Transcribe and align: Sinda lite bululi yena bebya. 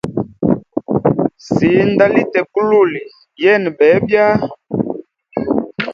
Sinda 1.45 2.05
lite 2.13 2.39
bululi 2.51 3.01
yena 3.41 3.69
bebya. 3.77 4.25